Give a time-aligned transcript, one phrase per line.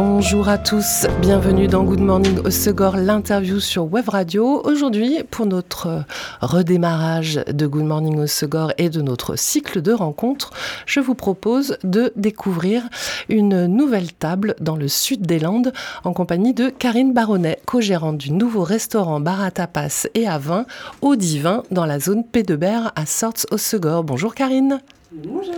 [0.00, 4.62] Bonjour à tous, bienvenue dans Good Morning au Segor, l'interview sur Web Radio.
[4.64, 6.04] Aujourd'hui, pour notre
[6.40, 10.52] redémarrage de Good Morning au Segor et de notre cycle de rencontres,
[10.86, 12.88] je vous propose de découvrir
[13.28, 15.72] une nouvelle table dans le sud des Landes
[16.04, 20.64] en compagnie de Karine Baronnet, co-gérante du nouveau restaurant bar à tapas et à vin
[21.02, 24.04] au Divin dans la zone P de Berre à Sorts au Segor.
[24.04, 24.80] Bonjour Karine.
[25.10, 25.56] Bonjour.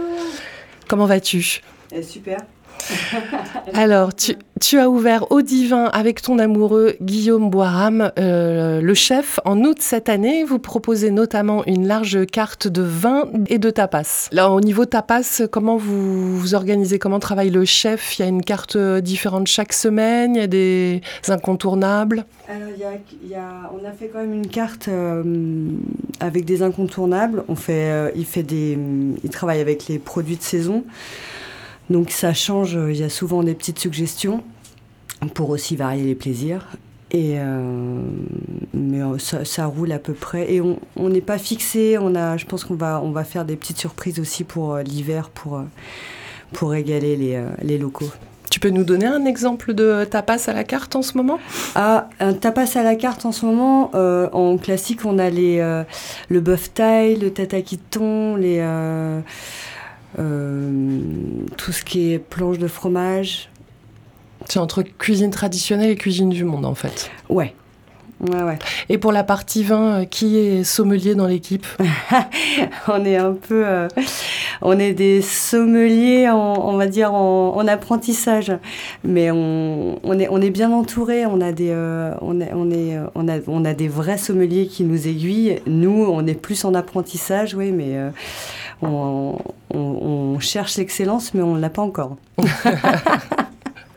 [0.88, 1.60] Comment vas-tu?
[1.92, 2.38] Eh, Super.
[3.74, 9.40] Alors, tu, as ouvert au divin avec ton amoureux Guillaume Boiram, euh, le chef.
[9.44, 14.28] En août cette année, vous proposez notamment une large carte de vin et de tapas.
[14.32, 16.98] Là, au niveau tapas, comment vous vous organisez?
[16.98, 18.18] Comment travaille le chef?
[18.18, 20.34] Il y a une carte différente chaque semaine?
[20.34, 22.24] Il y a des incontournables?
[22.48, 22.68] Alors,
[23.72, 25.22] on a fait quand même une carte euh,
[26.20, 27.44] avec des incontournables.
[27.48, 28.78] On fait, euh, il, fait des,
[29.22, 30.84] il travaille avec les produits de saison.
[31.90, 34.42] Donc ça change, il y a souvent des petites suggestions
[35.34, 36.66] pour aussi varier les plaisirs.
[37.12, 38.00] Et euh,
[38.72, 40.52] mais euh, ça, roule à peu près.
[40.52, 41.98] Et on n'est pas fixé.
[41.98, 44.82] On a, je pense qu'on va, on va faire des petites surprises aussi pour euh,
[44.82, 45.62] l'hiver, pour,
[46.52, 48.10] pour régaler les, les, locaux.
[48.48, 51.38] Tu peux nous donner un exemple de tapas à la carte en ce moment?
[51.74, 53.90] Ah, un tapas à la carte en ce moment.
[53.94, 55.58] en classique, on a les,
[56.28, 57.78] le bœuf taille, le tataki
[58.38, 58.60] les
[60.18, 60.49] euh,
[61.70, 63.48] tout ce qui est planche de fromage.
[64.48, 67.12] C'est entre cuisine traditionnelle et cuisine du monde en fait.
[67.28, 67.54] Ouais.
[68.18, 68.58] Ouais, ouais.
[68.88, 71.64] Et pour la partie vin, euh, qui est sommelier dans l'équipe?
[72.88, 73.86] On est un peu, euh,
[74.60, 78.52] on est des sommeliers, on va dire en, apprentissage,
[79.04, 81.24] mais on, on, est, on est bien entouré.
[81.24, 81.72] On a des,
[82.20, 85.60] on, est, on, est, on, a, on a des vrais sommeliers qui nous aiguillent.
[85.66, 87.96] Nous, on est plus en apprentissage, oui, mais
[88.82, 92.16] on, cherche l'excellence, mais on ne l'a pas encore.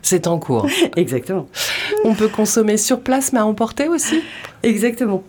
[0.02, 0.66] C'est en cours.
[0.96, 1.46] Exactement.
[2.04, 4.20] On peut consommer sur place, mais à emporter aussi?
[4.62, 5.22] Exactement.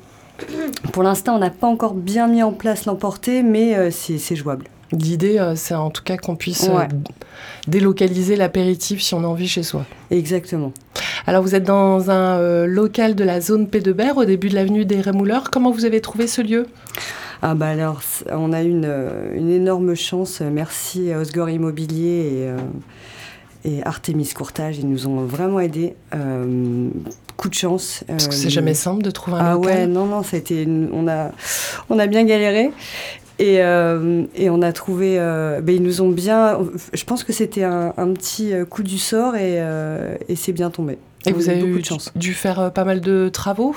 [0.91, 4.65] Pour l'instant, on n'a pas encore bien mis en place l'emporter, mais euh, c'est jouable.
[4.91, 6.83] L'idée, euh, c'est en tout cas qu'on puisse euh,
[7.67, 9.85] délocaliser l'apéritif si on a envie chez soi.
[10.11, 10.73] Exactement.
[11.25, 14.55] Alors, vous êtes dans un local de la zone P de Berre, au début de
[14.55, 15.49] l'avenue des Rémouleurs.
[15.51, 16.67] Comment vous avez trouvé ce lieu?
[17.41, 18.01] Ah bah alors,
[18.31, 18.91] on a une,
[19.33, 20.41] une énorme chance.
[20.41, 22.57] Merci à Osgore Immobilier et, euh,
[23.63, 24.77] et Artemis Courtage.
[24.79, 25.95] Ils nous ont vraiment aidés.
[26.13, 26.89] Euh,
[27.37, 28.03] coup de chance.
[28.07, 29.71] Parce que c'est jamais simple de trouver un ah local.
[29.73, 31.31] Ah ouais, non, non, ça a été on, a,
[31.89, 32.71] on a bien galéré.
[33.37, 36.57] Et, euh, et, on a trouvé, ben ils nous ont bien.
[36.93, 39.61] Je pense que c'était un, un, petit coup du sort et,
[40.29, 40.97] et c'est bien tombé.
[41.25, 41.81] Et vous avez eu
[42.15, 43.75] dû faire euh, pas mal de travaux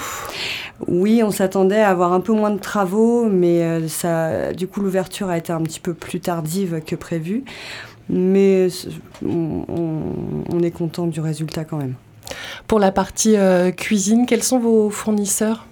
[0.86, 4.80] Oui, on s'attendait à avoir un peu moins de travaux, mais euh, ça, du coup
[4.80, 7.44] l'ouverture a été un petit peu plus tardive que prévu.
[8.10, 8.68] Mais
[9.22, 11.94] on, est content du résultat quand même.
[12.66, 15.66] Pour la partie euh, cuisine, quels sont vos fournisseurs?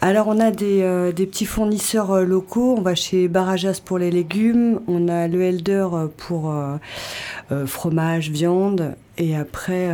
[0.00, 0.82] Alors on a des,
[1.14, 6.54] petits fournisseurs locaux, on va chez Barajas pour les légumes, on a le Elder pour
[7.66, 9.90] fromage, viande, et après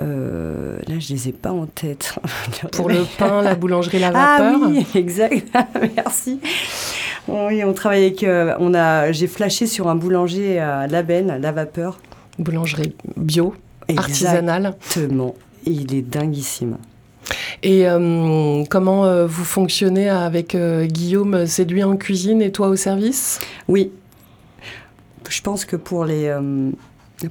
[0.00, 2.14] euh, là, je les ai pas en tête.
[2.72, 4.60] Pour le pain, la boulangerie, la ah vapeur.
[4.62, 5.46] Ah oui, exact.
[5.96, 6.40] Merci.
[7.26, 8.22] Oui, on travaille avec.
[8.22, 9.12] Euh, on a.
[9.12, 11.98] J'ai flashé sur un boulanger à Labenne, la vapeur.
[12.38, 13.54] Boulangerie bio,
[13.96, 14.74] artisanale.
[14.86, 15.34] Exactement.
[15.66, 16.76] Et il est dinguissime.
[17.62, 21.46] Et euh, comment vous fonctionnez avec Guillaume?
[21.46, 23.40] C'est lui en cuisine et toi au service?
[23.66, 23.90] Oui.
[25.28, 26.32] Je pense que pour les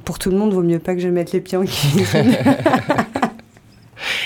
[0.03, 2.05] pour tout le monde, vaut mieux pas que je mette les pieds en cuisine.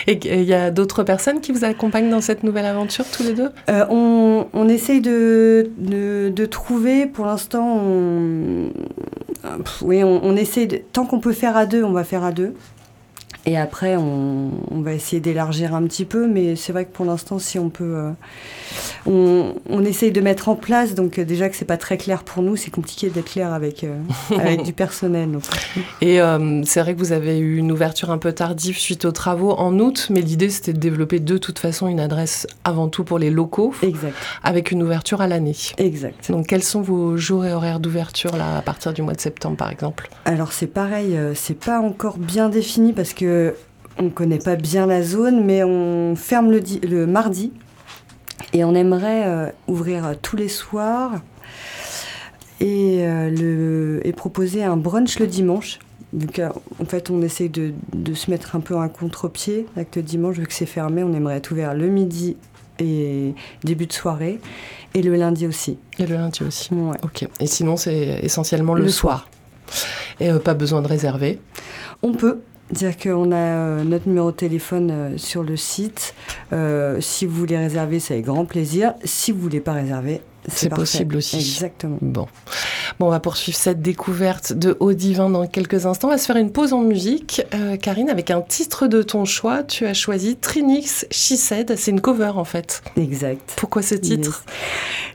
[0.08, 3.34] Et il y a d'autres personnes qui vous accompagnent dans cette nouvelle aventure, tous les
[3.34, 3.50] deux?
[3.70, 8.70] Euh, on, on, essaye de, de, trouver, pour l'instant, on,
[9.82, 12.32] oui, on, on essaye, de, tant qu'on peut faire à deux, on va faire à
[12.32, 12.54] deux.
[13.46, 14.52] Et après, on,
[14.82, 17.96] va essayer d'élargir un petit peu, mais c'est vrai que pour l'instant, si on peut,
[17.96, 18.12] euh,
[19.06, 20.96] on, on, essaye de mettre en place.
[20.96, 23.84] Donc euh, déjà que c'est pas très clair pour nous, c'est compliqué d'être clair avec
[23.84, 24.00] euh,
[24.38, 25.30] avec du personnel.
[26.02, 26.20] Et
[26.66, 29.78] c'est vrai que vous avez eu une ouverture un peu tardive suite aux travaux en
[29.80, 33.30] août, mais l'idée c'était de développer de toute façon une adresse avant tout pour les
[33.30, 34.16] locaux, exact.
[34.44, 35.56] avec une ouverture à l'année.
[35.78, 36.32] Exact.
[36.32, 39.58] Donc quels sont vos jours et horaires d'ouverture là à partir du mois de septembre
[39.58, 40.10] par exemple?
[40.26, 43.31] Alors c'est pareil, c'est pas encore bien défini parce que
[43.98, 47.52] on ne connaît pas bien la zone, mais on ferme le, mardi
[48.54, 51.22] et on aimerait euh, ouvrir tous les soirs
[52.60, 55.80] et, euh, et proposer un brunch le dimanche
[56.14, 59.66] vu qu'en fait on essaye de, de, se mettre un peu un contre-pied.
[59.76, 62.38] L'acte dimanche, vu que c'est fermé, on aimerait être ouvert le midi
[62.80, 63.34] et
[63.64, 64.40] début de soirée,
[64.94, 65.78] et le lundi aussi.
[66.00, 66.72] Et le lundi aussi.
[67.04, 67.28] Ok.
[67.40, 69.30] Et sinon, c'est essentiellement le, soir.
[70.20, 71.40] Et euh, pas besoin de réserver.
[72.02, 72.42] On peut.
[72.72, 76.14] Dire qu'on a euh, notre numéro de téléphone euh, sur le site.
[77.00, 78.94] si vous voulez réserver, c'est avec grand plaisir.
[79.04, 81.38] Si vous voulez pas réserver, c'est possible aussi.
[81.38, 81.98] Exactement.
[82.02, 82.28] Bon.
[83.00, 86.08] bon, on va poursuivre cette découverte de Haut Divin dans quelques instants.
[86.08, 87.44] On va se faire une pause en musique.
[87.54, 91.76] Euh, Karine, avec un titre de ton choix, tu as choisi Trinix She Said.
[91.78, 92.82] C'est une cover en fait.
[92.98, 93.54] Exact.
[93.58, 94.44] Pourquoi ce titre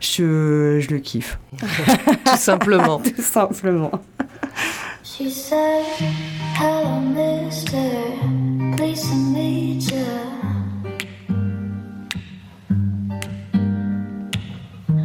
[0.00, 1.38] je, je le kiffe.
[1.58, 2.98] Tout simplement.
[3.16, 3.90] Tout simplement.
[5.06, 5.84] She said,
[6.58, 7.88] Hello, mister.
[8.76, 10.04] Please meet you.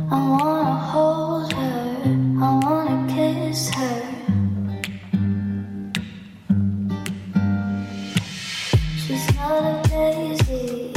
[0.10, 1.98] I wanna hold her,
[2.42, 4.02] I wanna kiss her.
[8.98, 10.91] She's not a daisy,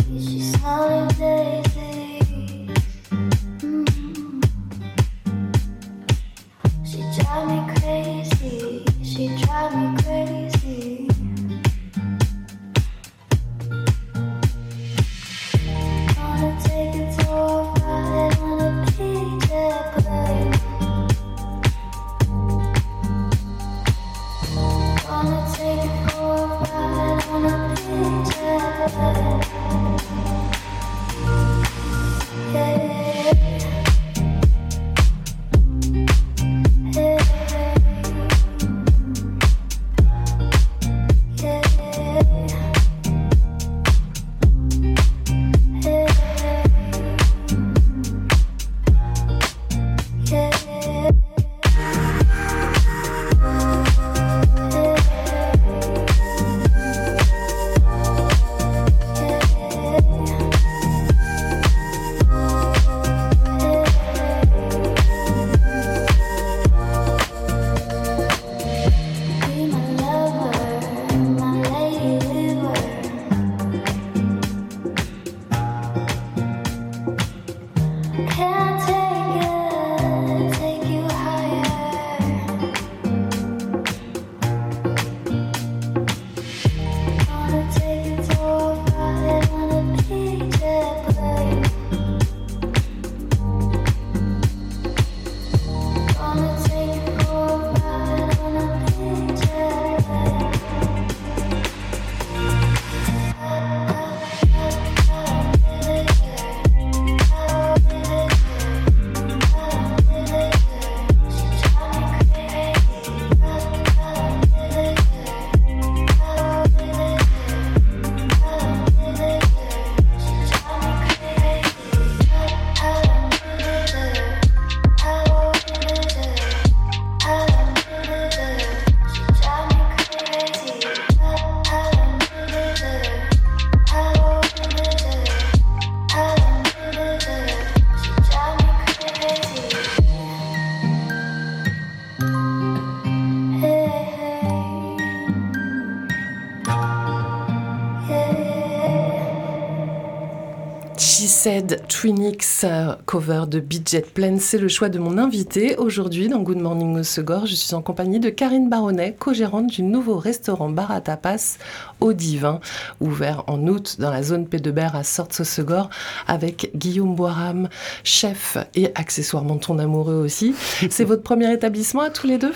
[150.96, 154.38] She Said Twinix, euh, cover de Budget Plane.
[154.38, 157.46] C'est le choix de mon invité aujourd'hui dans Good Morning au Segor.
[157.46, 161.58] Je suis en compagnie de Karine Baronnet, co-gérante du nouveau restaurant bar à tapas
[162.00, 162.60] au Divin,
[163.00, 165.90] ouvert en août dans la zone P2Ber à Sorts-au-Segor,
[166.28, 167.68] avec Guillaume Boiram,
[168.04, 170.54] chef et accessoirement ton amoureux aussi.
[170.90, 172.52] C'est votre premier établissement à tous les deux?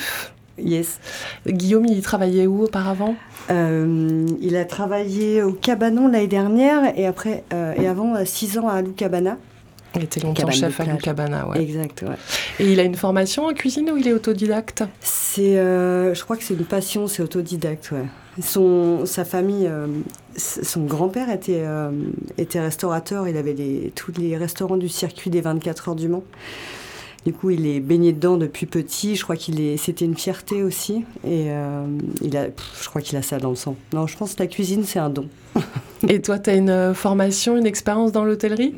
[0.61, 1.01] Yes.
[1.47, 3.15] Guillaume, il travaillait où auparavant?
[3.51, 8.59] Euh, il a travaillé au Cabanon l'année dernière et après euh, et avant euh, six
[8.59, 9.39] ans à Lou Cabana.
[9.95, 10.85] Il était longtemps Cabane chef à.
[10.85, 11.63] Lucabana, ouais.
[11.63, 12.03] Exact.
[12.03, 12.17] Ouais.
[12.61, 14.85] Et il a une formation en cuisine ou il est autodidacte?
[15.01, 17.91] C'est, euh, je crois que c'est une passion, c'est autodidacte.
[17.93, 18.05] Ouais.
[18.43, 19.87] Son, sa famille, euh,
[20.37, 21.91] son grand-père était, euh,
[22.37, 23.27] était restaurateur.
[23.29, 26.25] Il avait les, tous les restaurants du circuit des 24 heures du Mans.
[27.29, 29.15] Du coup, il est baigné dedans depuis petit.
[29.15, 31.05] Je crois qu'il est, c'était une fierté aussi.
[31.25, 31.85] Et euh,
[32.23, 33.77] il a, pff, je crois qu'il a ça dans le sang.
[33.93, 35.29] Non, je pense que la cuisine, c'est un don.
[36.09, 38.77] Et toi, tu as une euh, formation, une expérience dans l'hôtellerie?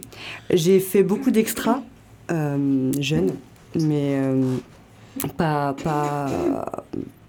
[0.53, 1.81] J'ai fait beaucoup d'extras
[2.33, 3.35] euh, jeune,
[3.77, 4.57] mais euh,
[5.37, 6.27] pas, pas,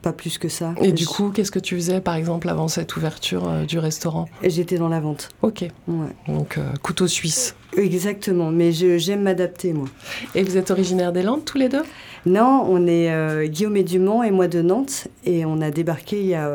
[0.01, 0.74] pas plus que ça.
[0.81, 4.25] Et du coup, qu'est-ce que tu faisais, par exemple, avant cette ouverture euh, du restaurant?
[4.43, 5.29] J'étais dans la vente.
[5.41, 6.08] Ok, Ouais.
[6.27, 7.55] donc euh, couteau suisse.
[7.77, 9.88] Exactement, mais j'aime m'adapter, moi.
[10.36, 11.84] Et vous êtes originaire des Landes, tous les deux?
[12.25, 16.20] Non, on est euh, Guillaume et Dumont et moi de Nantes, et on a débarqué
[16.20, 16.50] il y a,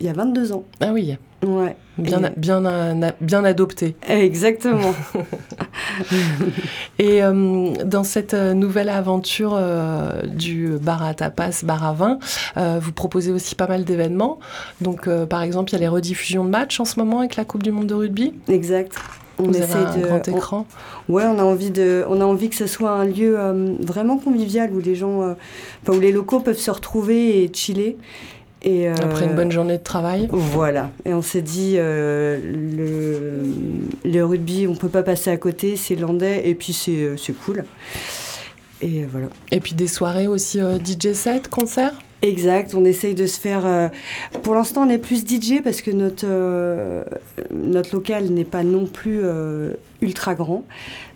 [0.00, 0.64] il y a 22 ans.
[0.80, 2.60] Ah oui, Ouais, bien, Et- bien,
[3.20, 3.94] bien adopté.
[4.08, 4.92] exactement.
[6.98, 12.18] Et euh, dans cette euh, nouvelle aventure euh, du bar à tapas, bar à vin,
[12.56, 14.38] euh, vous proposez aussi pas mal d'événements.
[14.80, 17.36] Donc, euh, par exemple, il y a les rediffusions de matchs en ce moment avec
[17.36, 18.34] la Coupe du Monde de rugby.
[18.48, 18.94] exact.
[19.38, 20.02] On vous avez essaye un de.
[20.06, 20.66] grand on- écran.
[21.10, 24.16] Ouais, on a envie de, on a envie que ce soit un lieu euh, vraiment
[24.16, 25.34] convivial où les gens, euh,
[25.92, 27.98] où les locaux peuvent se retrouver et chiller.
[28.66, 30.28] Et, euh, Après une bonne journée de travail.
[30.32, 30.90] Voilà.
[31.04, 35.94] Et on s'est dit, euh, le, le rugby, on peut pas passer à côté, c'est
[35.94, 37.64] landais, et puis c'est euh, cool.
[38.82, 39.28] Et voilà.
[39.52, 41.94] Et puis des soirées aussi euh, DJ set, concerts.
[42.22, 43.64] Exact, on essaye de se faire.
[43.64, 43.88] euh,
[44.42, 47.04] pour l'instant, on est plus DJ parce que notre, euh,
[47.54, 49.20] notre local n'est pas non plus
[50.02, 50.64] ultra grand.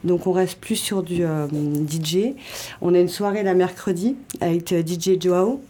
[0.04, 1.24] Donc, on reste plus sur du
[1.88, 2.34] DJ.
[2.80, 5.60] On a une soirée la mercredi avec DJ Joao.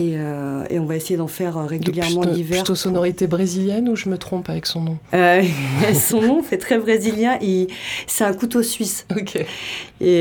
[0.00, 2.58] Et, euh, et on va essayer d'en faire euh, régulièrement l'hiver.
[2.62, 5.42] plutôt sonorité brésilienne ou je me trompe avec son nom Euh,
[5.94, 7.36] son nom fait très brésilien.
[7.42, 7.66] il-
[8.06, 9.06] C'est un couteau suisse.
[9.14, 9.36] Ok.
[9.36, 9.44] Et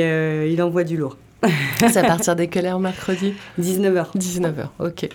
[0.03, 1.15] euh, il envoie du lourd.
[1.77, 4.07] C'est à partir de quelle heure mercredi 19h.
[4.17, 5.07] 19h, ok.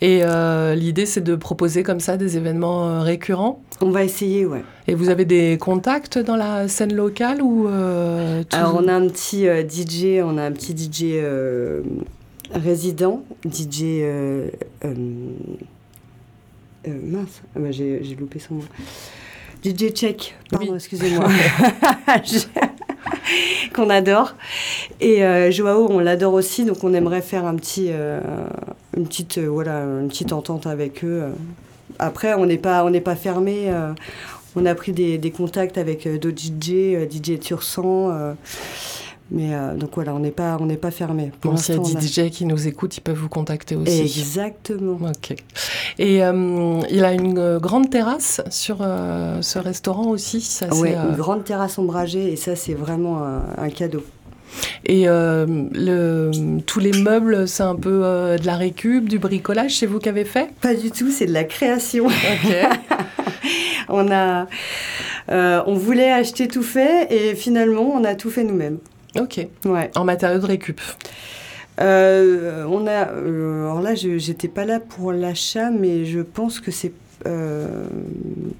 [0.00, 3.60] Et euh, l'idée, c'est de proposer comme ça des événements euh, récurrents.
[3.80, 4.62] On va essayer, ouais.
[4.86, 9.08] Et vous avez des contacts dans la scène locale ou euh, Alors on a un
[9.08, 11.16] petit DJ, on a un petit DJ
[12.54, 14.48] résident, DJ euh,
[14.84, 14.94] euh,
[16.88, 18.60] euh, mince, ah bah, j'ai loupé son nom.
[19.64, 20.74] DJ Check, pardon, Oui.
[20.74, 21.28] excusez-moi,
[23.74, 24.34] qu'on adore.
[25.00, 28.20] Et euh, Joao, on l'adore aussi, donc on aimerait faire un petit, euh,
[28.96, 31.26] une petite, euh, voilà, une petite entente avec eux.
[31.98, 33.72] Après, on n'est pas, on n'est pas fermé.
[34.56, 38.34] on a pris des, des contacts avec d'autres DJ, DJ Tursan.
[39.34, 41.32] Mais euh, donc voilà, on n'est pas, on n'est pas fermé.
[41.40, 43.74] Pour Bon, s'il y a des a- DJ qui nous écoutent, ils peuvent vous contacter
[43.76, 44.00] aussi.
[44.02, 44.98] Exactement.
[45.08, 45.34] Ok.
[45.98, 50.40] Et euh, il a une euh, grande terrasse sur euh, ce restaurant aussi.
[50.42, 54.02] Ça, euh, une grande terrasse ombragée et ça, c'est vraiment un, un cadeau.
[54.84, 56.30] Et euh, le,
[56.66, 60.10] tous les meubles, c'est un peu euh, de la récup, du bricolage, c'est vous qui
[60.10, 60.50] avez fait?
[60.60, 62.04] Pas du tout, c'est de la création.
[62.06, 62.54] Ok.
[63.88, 64.46] on a,
[65.30, 68.76] euh, on voulait acheter tout fait et finalement, on a tout fait nous-mêmes.
[69.18, 69.46] Ok.
[69.64, 69.90] Ouais.
[69.96, 70.80] En matériaux de récup.
[71.80, 76.60] Euh, on a, euh, alors là, je j'étais pas là pour l'achat, mais je pense
[76.60, 76.92] que c'est,
[77.26, 77.84] euh,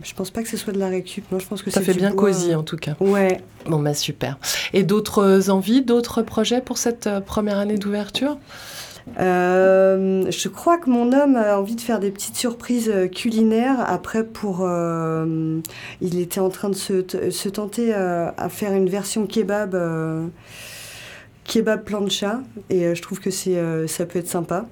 [0.02, 1.24] je pense pas que ce soit de la récup.
[1.30, 2.30] Non, je pense que Ça fait du bien bois.
[2.30, 2.94] cosy en tout cas.
[3.00, 3.40] Ouais.
[3.66, 4.38] Bon, bah super.
[4.72, 8.38] Et d'autres envies, d'autres projets pour cette euh, première année d'ouverture?
[9.18, 13.78] Euh, je crois que mon homme a envie de faire des petites surprises euh, culinaires.
[13.86, 15.60] Après, pour, euh,
[16.00, 19.76] il était en train de se, se tenter à faire une version kebab,
[21.44, 22.40] kebab plancha,
[22.70, 24.66] et je trouve que ça peut être sympa.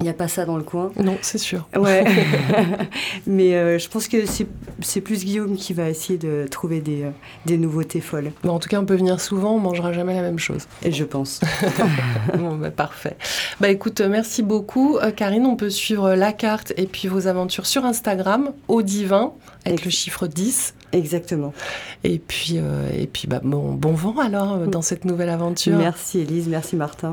[0.00, 0.90] Il n'y a pas ça dans le coin.
[1.00, 1.68] Non, c'est sûr.
[1.76, 2.04] Ouais.
[3.26, 7.10] Mais euh, je pense que c'est, plus Guillaume qui va essayer de trouver des, euh,
[7.46, 8.32] des nouveautés folles.
[8.42, 10.66] Bon, en tout cas, on peut venir souvent, on mangera jamais la même chose.
[10.82, 11.40] Et je pense.
[12.38, 13.16] bon, bah, parfait.
[13.60, 14.98] Bah écoute, euh, merci beaucoup.
[14.98, 19.32] Euh, Karine, on peut suivre la carte et puis vos aventures sur Instagram, au divin,
[19.64, 20.74] avec le chiffre 10.
[20.92, 21.54] Exactement.
[22.02, 22.58] Et puis,
[22.96, 25.76] et puis bah, bon, bon vent alors dans cette nouvelle aventure.
[25.76, 27.12] Merci Elise, merci Martin.